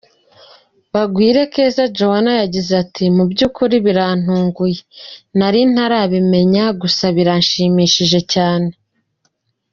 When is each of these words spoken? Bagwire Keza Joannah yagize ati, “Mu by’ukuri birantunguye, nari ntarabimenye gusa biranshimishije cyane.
Bagwire 0.93 1.41
Keza 1.53 1.83
Joannah 1.97 2.39
yagize 2.43 2.71
ati, 2.83 3.03
“Mu 3.15 3.23
by’ukuri 3.31 3.75
birantunguye, 3.85 4.79
nari 5.37 5.59
ntarabimenye 5.71 6.63
gusa 6.81 7.05
biranshimishije 7.15 8.19
cyane. 8.33 8.69